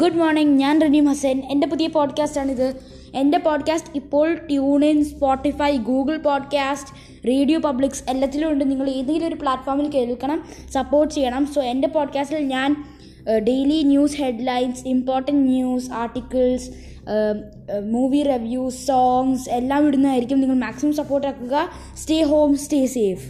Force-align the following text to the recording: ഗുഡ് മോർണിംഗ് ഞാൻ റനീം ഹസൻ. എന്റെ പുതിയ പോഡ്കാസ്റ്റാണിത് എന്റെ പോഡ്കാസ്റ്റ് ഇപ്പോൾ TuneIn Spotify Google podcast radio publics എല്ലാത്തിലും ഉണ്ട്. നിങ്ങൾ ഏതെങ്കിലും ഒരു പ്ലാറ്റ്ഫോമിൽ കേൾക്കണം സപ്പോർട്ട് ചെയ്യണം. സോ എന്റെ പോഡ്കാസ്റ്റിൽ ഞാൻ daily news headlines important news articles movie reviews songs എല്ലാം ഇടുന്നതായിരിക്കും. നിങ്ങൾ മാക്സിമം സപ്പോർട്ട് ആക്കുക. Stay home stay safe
ഗുഡ് 0.00 0.18
മോർണിംഗ് 0.18 0.58
ഞാൻ 0.58 0.80
റനീം 0.80 1.06
ഹസൻ. 1.08 1.38
എന്റെ 1.50 1.66
പുതിയ 1.66 1.86
പോഡ്കാസ്റ്റാണിത് 1.86 2.68
എന്റെ 3.14 3.38
പോഡ്കാസ്റ്റ് 3.38 3.90
ഇപ്പോൾ 3.94 4.34
TuneIn 4.34 5.04
Spotify 5.04 5.76
Google 5.76 6.16
podcast 6.16 6.90
radio 7.28 7.58
publics 7.58 8.02
എല്ലാത്തിലും 8.08 8.50
ഉണ്ട്. 8.50 8.70
നിങ്ങൾ 8.70 8.88
ഏതെങ്കിലും 8.90 9.28
ഒരു 9.28 9.34
പ്ലാറ്റ്ഫോമിൽ 9.34 9.88
കേൾക്കണം 9.88 10.44
സപ്പോർട്ട് 10.72 11.14
ചെയ്യണം. 11.14 11.46
സോ 11.46 11.62
എന്റെ 11.62 11.88
പോഡ്കാസ്റ്റിൽ 11.88 12.44
ഞാൻ 12.44 12.76
daily 13.48 13.82
news 13.82 14.16
headlines 14.16 14.88
important 14.88 15.48
news 15.48 15.90
articles 15.90 16.70
movie 17.92 18.22
reviews 18.22 18.86
songs 18.86 19.50
എല്ലാം 19.50 19.86
ഇടുന്നതായിരിക്കും. 19.88 20.40
നിങ്ങൾ 20.40 20.56
മാക്സിമം 20.56 20.92
സപ്പോർട്ട് 20.92 21.26
ആക്കുക. 21.26 21.68
Stay 22.02 22.22
home 22.22 22.56
stay 22.56 22.86
safe 22.86 23.26